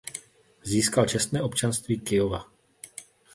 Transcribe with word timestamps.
Získal 0.63 1.05
čestné 1.07 1.41
občanství 1.41 1.99
Kyjova. 1.99 2.51